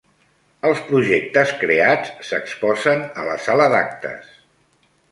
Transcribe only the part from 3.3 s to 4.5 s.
la sala d'actes.